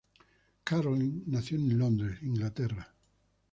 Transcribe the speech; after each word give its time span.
Caroline 0.63 1.21
nació 1.27 1.57
en 1.59 1.77
Londres, 1.77 2.23
Inglaterra. 2.23 2.91